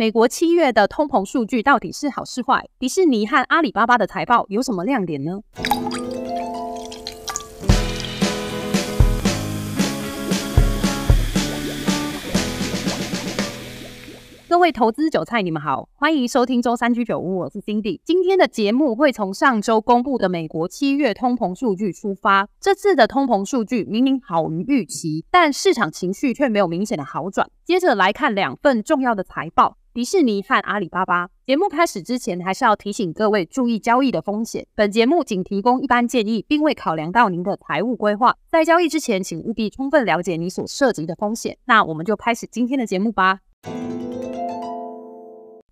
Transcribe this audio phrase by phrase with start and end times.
[0.00, 2.66] 美国七月的通膨数据到底是好是坏？
[2.78, 5.40] 迪士尼和阿里巴巴的财报有什么亮点呢？
[14.48, 18.00] 各位投资韭菜，你们好，欢迎收听周三居酒屋，我是 Cindy。
[18.02, 22.48] 今天的节目会从上周公布的美国七月通膨数据出发。
[22.58, 27.46] 这次的通膨数据明明好于预期，但市场情绪却没有明显的好转。
[27.66, 31.28] 接着来看两份重要的财报：迪士尼和阿里巴巴。
[31.44, 34.66] 节目开始之前，还是要提醒各位注意交易的风险。
[34.74, 38.34] 本节目仅提供一般建议，并未考量到您的财务规划。
[38.48, 41.58] 在交易之前，请务必充分了解你所涉及的风险。
[41.66, 43.40] 那我们就开始今天的节目吧。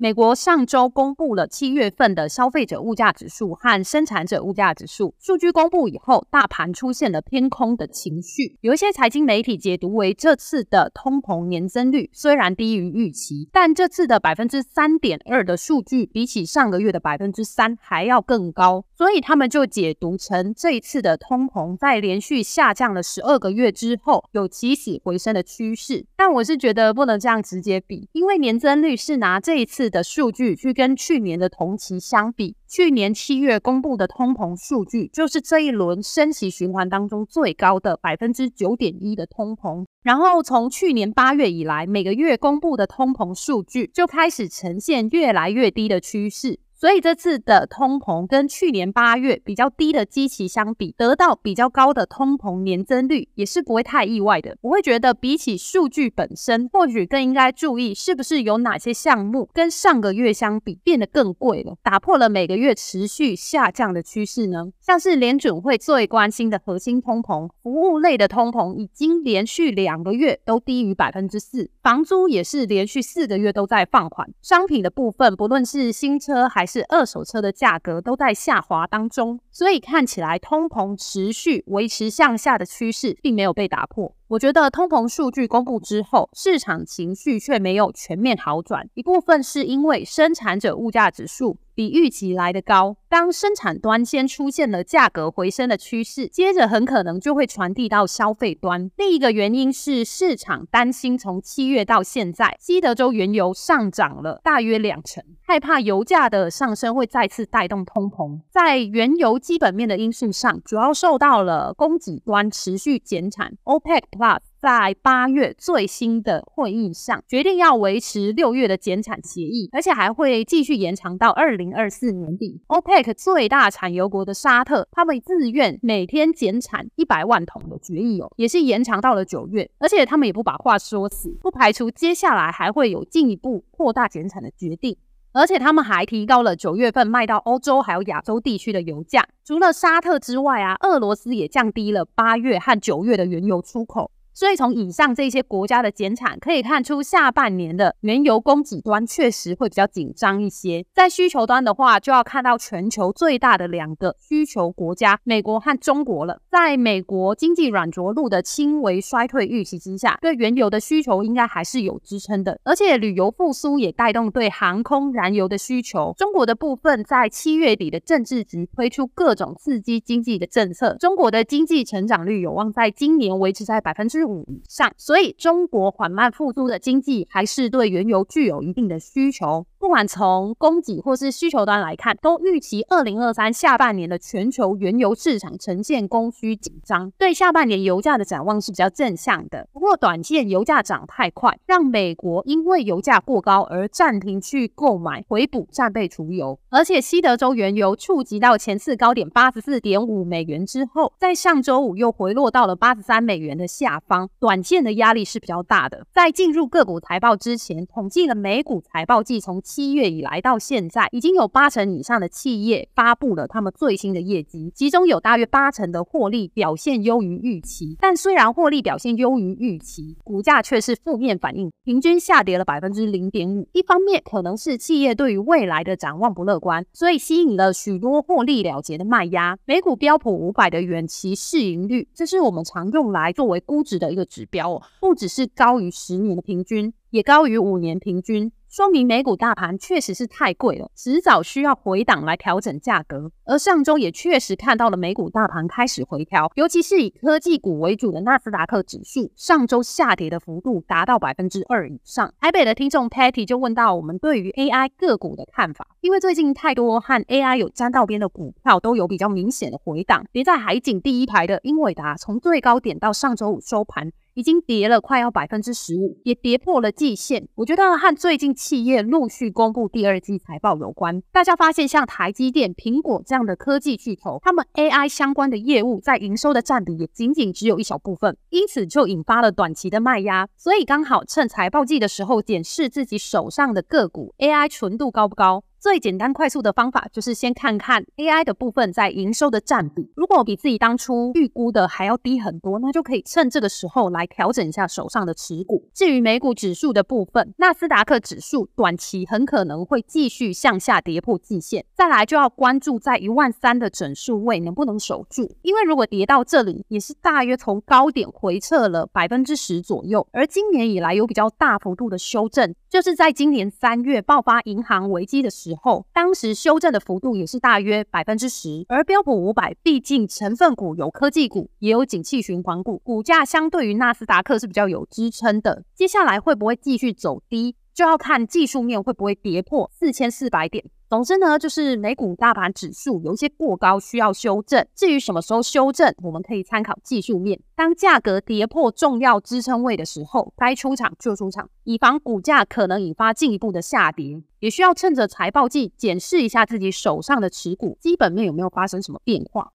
[0.00, 8.56] 美国上周公布了七月份的消费者物价指数和生产者物价指数数据公布以后，大盘出现了偏空的情绪。
[8.60, 26.06] 有一些财经媒体解读为，这次的通膨年增率虽然低于预期，但这次的百分之三点二的数据比起上个月的百分之三还要更高，所以他们就解读成这一次的通膨在连续下降了十二个月之后，有起死回生的趋势。
[26.16, 29.88] 但我是觉得不能这样直接比，因为年增率是拿这一次。
[29.89, 39.84] 的数据去跟去年的同期相比，去年七月公布的通膨数据就是这一轮升息循环当中最高的百分之九点一的通膨。
[40.03, 46.61] 然后从去年八月以来，每个月公布的通膨数据就开始呈现越来越低的趋势。
[46.78, 54.56] 所以这次的通膨跟去年八月比较低的基期相比，得到比较高的通膨年增率，也是不会太意外的。
[54.60, 64.68] 我会觉得比起数据本身，或许更应该注意是不是有哪些项目跟上个月相比变得更贵了，打破了每个月持续下降的趋势呢？
[64.80, 84.14] 像是联准会最关心的核心通膨，服务类的通膨已经连续两个月都低于百分之四，房租也是连续四个月都在放缓，商品的部分不论是新车还是二手车的价格都在下滑当中，所以看起来通膨持续维持向下的趋势，并没有被打破。
[84.28, 92.96] 我觉得通膨数据公布之后，市场情绪却没有全面好转，一部分是因为生产者物价指数比预期来得高。
[93.08, 98.90] 当生产端先出现了价格回升的趋势，接着很可能就会传递到消费端。
[98.98, 108.38] 另一个原因是市场担心，从七月到现在，西德州原油上涨了大约两成，害怕油价的上升会再次带动通膨。
[108.50, 114.40] 在原油基本面的因素上，主要受到了供给端持续减产，OPEC Plus。
[114.58, 122.61] 在八月最新的会议上，决定要维持六月的减产协议，而且还会继续延长到二零二四年底。
[122.67, 134.96] OPEC 最大产油国的沙特，他们自愿每天减产一百万桶的决议哦，也是延长到了九月，而且他们也不把话说死，不排除接下来还会有进一步扩大减产的决定。
[135.38, 139.25] 而且他们还提高了九月份卖到欧洲还有亚洲地区的油价。
[139.44, 144.10] 除了沙特之外啊，俄罗斯也降低了八月和九月的原油出口。
[144.38, 150.87] 所以从以上这些国家的减产可以看出，下半年的原油供给端确实会比较紧张一些。
[150.94, 156.40] 在需求端的话，就要看到全球最大的两个需求国家——美国和中国了。
[156.49, 162.60] 在美国经济软着陆的轻微衰退预期之下，对原油的需求应该还是有支撑的。
[162.62, 166.14] 而且旅游复苏也带动对航空燃油的需求。
[166.16, 179.66] 中国的部分在七月底的政治局推出各种刺激经济的政策，中国的经济成长率有望在今年维持在百分之五以上，所以中国缓慢复苏的经济还是对原油具有一定的需求。
[179.78, 189.69] 不管从供给或是需求端来看，都预期二零二三下半年的全球原油市场呈现供需紧张，对下半年油价的展望是比较正向的。
[189.72, 204.28] 不过，短线油价涨太快，让美国因为油价过高而暂停去购买回补战备储油，而且西德州原油触及到前次高点八十四点五美元之后，在上周五又回落到了八十三美元的下方。
[204.40, 206.05] 短线的压力是比较大的。
[206.12, 217.94] 在进入个股财报之前，统计了美股财报季从七月以来到现在，已经有八成以上的企业发布了他们最新的业绩，其中有大约八成的获利表现优于预期。
[218.00, 223.69] 但虽然获利表现优于预期，股价却是负面反应，平均下跌了百分之零点五。
[223.75, 229.59] 一方面可能是企业对于未来的展望不乐观，所以吸引了许多获利了结的卖压。
[229.67, 238.50] 美股标普五百的远期市盈率，这是我们常用来作为估值的一个指标哦，不只是高于十年的平均，也高于五年平均。
[238.70, 243.32] 说明美股大盘确实是太贵了，迟早需要回档来调整价格。
[243.47, 252.35] 而上周也确实看到了美股大盘开始回调，尤其是以科技股为主的纳斯达克指数，上周下跌的幅度达到百分之二以上。
[252.38, 264.12] 台北的听众 Patty 就问到我们对于 AI 个股的看法，因为最近太多和 AI 有沾到边的股票都有比较明显的回档，连在海景第一排的英伟达，从最高点到上周五收盘。
[264.38, 267.49] 已经跌了快要百分之十五，也跌破了季线。
[267.56, 271.20] 我觉得和最近企业陆续公布第二季财报有关。
[271.32, 280.49] 大家发现，像台积电、苹果这样的科技巨头，他们 AI 相关的业务在营收的占比也仅仅只有一小部分，因此就引发了短期的卖压。
[280.56, 285.64] 所以刚好趁财报季的时候，检视自己手上的个股 AI 纯度高不高。
[285.81, 295.89] 最简单快速的方法就是先看看 AI 的部分在营收的占比，如果比自己当初预估的还要低很多，那就可以趁这个时候来调整一下手上的持股。
[295.95, 316.06] 至于美股指数的部分，纳斯达克指数短期很可能会继续向下跌破季线，再来就要关注在一万三的整数位能不能守住，因为如果跌到这里，也是大约从高点回撤了百分之十左右，而今年以来有比较大幅度的修正，就是在今年三月爆发银行危机的时候。
[316.12, 325.85] 当时修正的幅度也是大约百分之十，而标普五百毕竟成分股有科技股，也有景气循环股，股价相对于纳斯达克是比较有支撑的。
[325.94, 330.85] 接下来会不会继续走低，就要看技术面会不会跌破四千四百点。
[331.09, 334.87] 总之呢，就是美股大盘指数有一些过高，需要修正。
[334.95, 337.61] 至于什么时候修正，我们可以参考技术面。
[337.75, 344.41] 当价格跌破重要支撑位的时候，该出场就出场，以防股价可能引发进一步的下跌。
[344.61, 349.73] 也需要趁着财报季检视一下自己手上的持股，基本面有没有发生什么变化。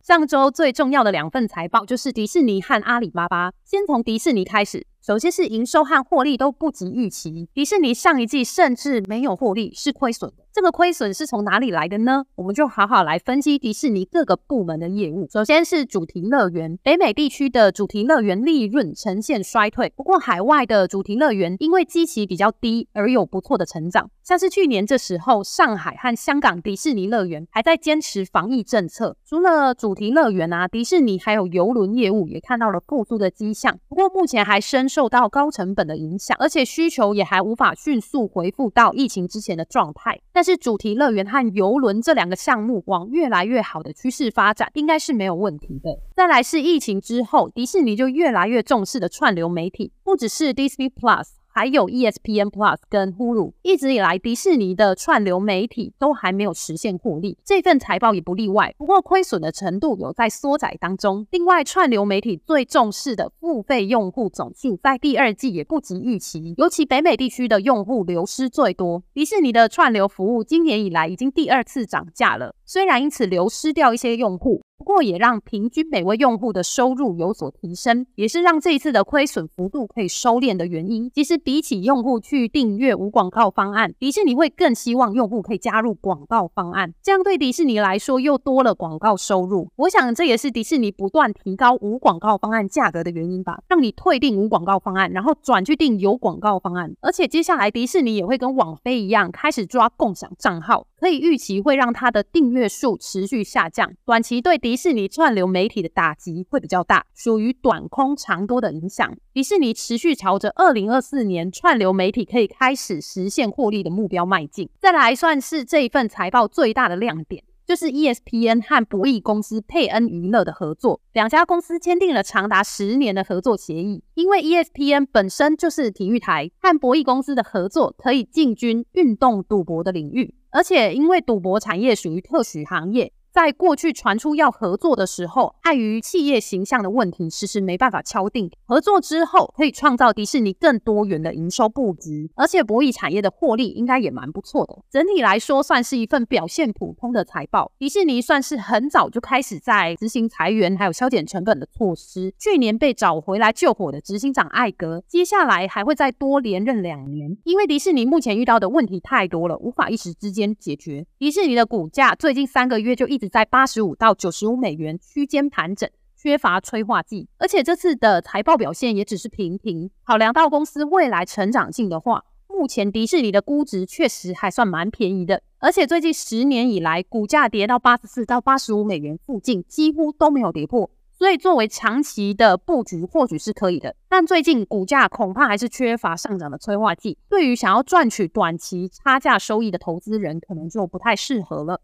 [0.00, 3.52] 上周最重要的两份财报就是迪士尼和阿里巴巴。
[3.64, 4.86] 先从迪士尼开始。
[5.02, 10.44] 首先是营收和获利都不及预期，迪士尼上一季甚至没有获利，是亏损的。
[10.52, 12.24] 这个亏损是从哪里来的呢？
[12.34, 15.26] 我们就好好来分析迪士尼各个部门的业务。
[15.32, 24.10] 首先是主题乐园，北美地区的主题乐园利润呈现衰退，不过海外的主题乐园因为基期比较低而有不错的成长。
[24.24, 29.16] 像是去年这时候，上海和香港迪士尼乐园还在坚持防疫政策。
[29.24, 40.20] 除了主题乐园啊，迪士尼还有邮轮业务也看到了复苏的迹象，不过目前还深受到高成本的影响，而且需求也还无法迅速恢复到疫情之前的状态。
[40.32, 45.88] 但是主题乐园和游轮这两个项目往越来越好的趋势发展，应该是没有问题的。
[46.14, 51.39] 再来是疫情之后，迪士尼就越来越重视的串流媒体，不只是 Disney Plus。
[51.52, 58.74] 还有 ESPN Plus 跟 Hulu，一直以来迪士尼的串流媒体都还没有实现获利，这份财报也不例外。
[58.78, 61.26] 不过亏损的程度有在缩窄当中。
[61.30, 69.02] 另外，串流媒体最重视的付费用户总数在第二季也不及预期，尤其北美地区的用户流失最多。
[69.12, 74.62] 迪士尼的串流服务今年以来已经第二次涨价了，虽然因此流失掉一些用户。
[74.80, 81.10] 不过也让平均每位用户的收入有所提升，也是让这一次的亏损幅度可以收敛的原因。
[81.14, 89.68] 其实比起用户去订阅无广告方案，迪士尼会更希望用户可以加入广告方案，这样对迪士尼来说又多了广告收入。
[89.76, 96.90] 我想这也是迪士尼不断提高无广告方案价格的原因吧，让你退订无广告方案，然后转去订有广告方案。
[97.02, 104.69] 而且接下来迪士尼也会跟网飞一样开始抓共享账号，可以预期会让它的订阅数持续下降，短期对迪。
[104.70, 109.12] 迪士尼串流媒体的打击会比较大，属于短空长多的影响。
[109.32, 114.70] 迪士尼持续朝着二零二四年串流媒体可以开始实现获利的目标迈进。
[114.78, 124.04] 再来算是这一份财报最大的亮点，就是 ESPN 和博弈公司佩恩娱乐的合作，两家公司签订了长达十年的合作协议。
[124.14, 133.12] 因为 ESPN 本身就是体育台，和博弈公司的合作可以进军运动赌博的领域，而且因为赌博产业属于特许行业。
[133.32, 138.50] 在过去传出要合作的时候，碍于企业形象的问题，迟迟没办法敲定。
[138.64, 144.76] 合作之后，可以创造迪士尼更多元的营收布局，而且博弈产业的获利应该也蛮不错的。
[144.90, 147.70] 整体来说，算是一份表现普通的财报。
[147.78, 152.34] 迪士尼算是很早就开始在执行裁员还有削减成本的措施。
[152.38, 161.06] 去年被找回来救火的执行长艾格，接下来还会再多连任两年，因为迪士尼目前遇到的问题太多了，无法一时之间解决。
[161.18, 169.90] 迪士尼的股价最近三个月就一只在八十五到九十五美元区间盘整，缺乏催化剂，而且这次的财报表现也只是平平。
[170.04, 175.42] 考量到公司未来成长性的话，目前迪士尼的估值确实还算蛮便宜的。
[175.58, 180.90] 而且最近十年以来，股价跌到八十四到八十五美元附近，几乎都没有跌破。
[181.12, 183.94] 所以作为长期的布局或许是可以的。
[184.08, 191.82] 但最近股价恐怕还是缺乏上涨的催化剂，对于想要赚取短期差价收益的投资人，可能就不太适合了。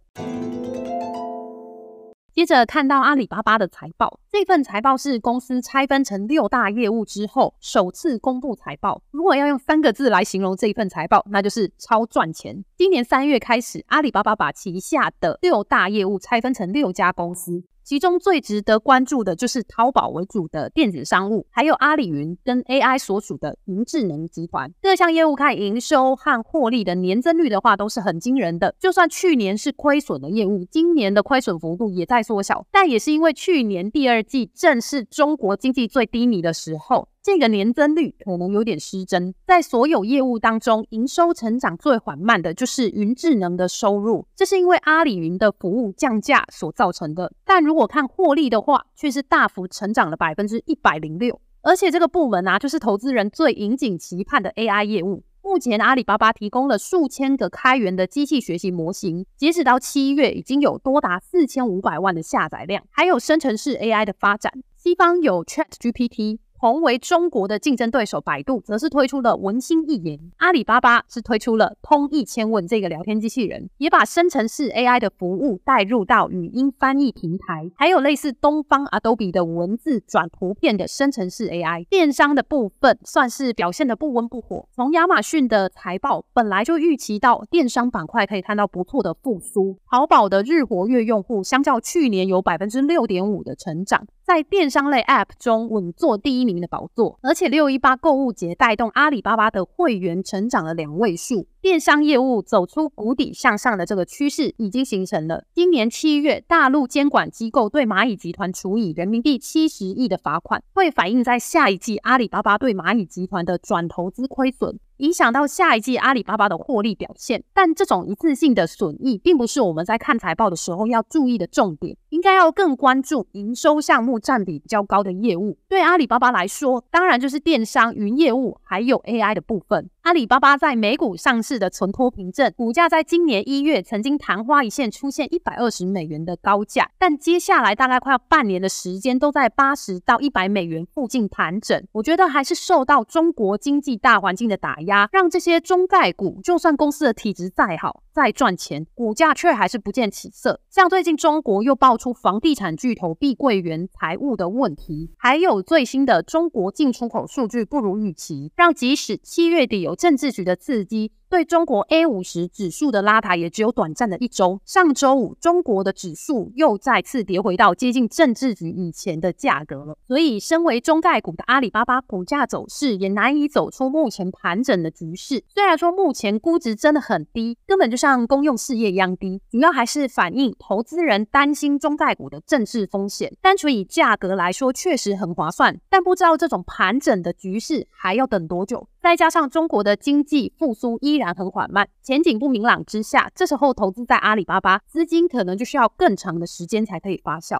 [2.36, 9.00] 接着看到阿里巴巴的财报，这份财报是公司拆分成六大业务之后首次公布财报。
[9.10, 12.62] 如果要用三个字来形容这一份财报，那就是超赚钱。
[12.76, 17.64] 今年三月开始，阿里巴巴把旗下的六大业务拆分成六家公司。
[17.86, 24.72] 其中最值得关注的就是淘宝为主的电子商务，还有阿里云跟 AI 所属的云智能集团。
[24.82, 28.74] 各项业务看营收和获利的年增率的话，都是很惊人的。
[28.80, 37.08] 就算去年是亏损的业务，今年的亏损幅度也在缩小，但也是因为去年第二季正是中国经济最低迷的时候。
[37.26, 47.32] 这个年增率可能有点失真，在所有业务当中，营收成长最缓慢的就是云智能的收入，这是因为阿里云的服务降价所造成的。
[47.44, 51.40] 但如果看获利的话，却是大幅成长了百分之一百零六。
[51.62, 55.24] 而且这个部门啊，就是投资人最引颈期盼的 AI 业务。
[55.42, 64.52] 目前阿里巴巴提供了数千个开源的机器学习模型，截止到七月，已经有多达四千五百万的下载量，还有生成式 AI 的发展。
[64.76, 66.38] 西方有 ChatGPT。
[66.66, 81.86] 同为中国的竞争对手，百度则是推出了文心一言，阿里巴巴是推出了通义千问这个聊天机器人，也把生成式 AI 的服务带入到语音翻译平台，还有类似东方 Adobe 的文字转图片的生成式 AI。
[81.88, 94.04] 电商的部分算是表现得不温不火，从亚马逊的财报本来就预期到电商板块可以看到不错的复苏，淘宝的日活跃用户相较去年有百分之六点五的成长。
[94.26, 105.42] 在电商类 App 中稳坐第一名的宝座，而且六一八购物节带动阿里巴巴的会员成长了两位数，电商业务走出谷底向上的这个趋势已经形成了。
[105.52, 114.78] 今年七月，大陆监管机构对蚂蚁集团处以人民币七十亿的罚款，会反映在下一季阿里巴巴对蚂蚁集团的转投资亏损。
[114.98, 125.58] 影响到下一季阿里巴巴的获利表现，但这种一次性的损益并不是我们在看财报的时候要注意的重点，应该要更关注营收项目占比比较高的业务。
[125.68, 129.90] 对阿里巴巴来说，当然就是电商、云业务还有 AI 的部分。
[130.06, 141.84] 阿里巴巴在美股上市的存托凭证股价在今年一月曾经昙花一现，出现一百二十美元的高价，但接下来大概快要半年的时间都在八十到一百美元附近盘整。
[141.90, 150.62] 我觉得还是受到中国经济大环境的打压，让这些中概股就算公司的体质再好，在赚钱，股价却还是不见起色。
[150.70, 164.60] 像最近中国又爆出房地产巨头碧桂园财务的问题，还有最新的中国进出口数据不如预期，让即使七月底有政治局的刺激，对中国 A 五十指数的拉抬也只有短暂的一周。
[164.64, 169.98] 上周五，中国的指数又再次跌回到接近政治局以前的价格了。
[170.06, 175.42] 所以，身为中概股的阿里巴巴股价走势也难以走出目前盘整的局势。
[175.48, 183.32] 虽然说目前估值真的很低，根本就像公用事业一样低，主要还是反映投资人担心中概股的政治风险。
[183.40, 188.88] 单纯以价格来说，确实很划算，但不知道这种盘整的局势还要等多久。
[189.00, 197.58] 再加上中国的经济复苏依依然很缓慢，前景不明朗之下，这时候投资在阿里巴巴，资金可能就需要更长的时间才可以发酵。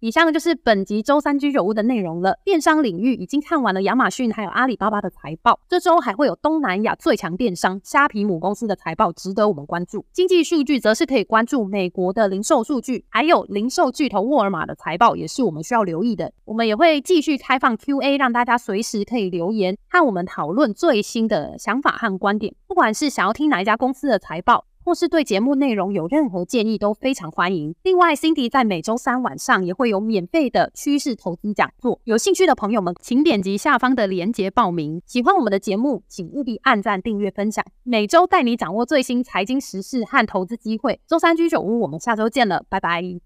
[0.00, 2.38] 以上就是本集周三居酒屋的内容了。
[2.44, 10.04] 电商领域已经看完了亚马逊还有阿里巴巴的财报，这周还会有东南亚最强电商虾皮母公司的财报，值得我们关注。
[10.12, 16.32] 经济数据则是可以关注美国的零售数据，还有零售巨头沃尔玛的财报，也是我们需要留意的。
[16.44, 22.54] 我们也会继续开放 Q&A，让大家随时可以留言和我们讨论最新的想法和观点。
[22.66, 27.74] 不管是想要听哪一家公司的财报，或是对节目内容有任何建议，都非常欢迎。
[27.82, 35.02] 另外，Cindy 在每周三晚上也会有免费的趋势投资讲座，有兴趣的朋友们，请点击下方的链接报名。
[35.04, 37.64] 喜欢我们的节目，请务必按赞、订阅、分享。
[37.82, 41.00] 每周带你掌握最新财经时事和投资机会。
[41.08, 43.25] 周三居酒屋，我们下周见了，拜拜。